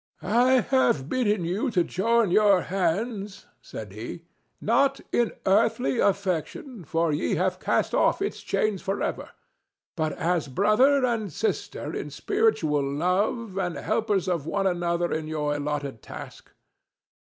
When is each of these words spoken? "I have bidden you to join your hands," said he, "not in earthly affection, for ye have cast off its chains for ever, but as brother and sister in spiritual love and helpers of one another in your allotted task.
"I 0.23 0.61
have 0.61 1.09
bidden 1.09 1.45
you 1.45 1.69
to 1.69 1.83
join 1.83 2.31
your 2.31 2.61
hands," 2.61 3.45
said 3.61 3.91
he, 3.91 4.25
"not 4.59 4.99
in 5.11 5.31
earthly 5.45 5.99
affection, 5.99 6.83
for 6.85 7.13
ye 7.13 7.35
have 7.35 7.59
cast 7.59 7.93
off 7.93 8.19
its 8.19 8.41
chains 8.41 8.81
for 8.81 9.03
ever, 9.03 9.29
but 9.95 10.13
as 10.13 10.47
brother 10.47 11.05
and 11.05 11.31
sister 11.31 11.93
in 11.93 12.09
spiritual 12.09 12.81
love 12.81 13.59
and 13.59 13.75
helpers 13.77 14.27
of 14.27 14.47
one 14.47 14.65
another 14.65 15.11
in 15.13 15.27
your 15.27 15.53
allotted 15.55 16.01
task. 16.01 16.51